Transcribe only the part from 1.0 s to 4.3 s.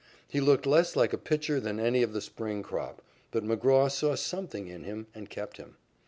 a pitcher than any of the spring crop, but McGraw saw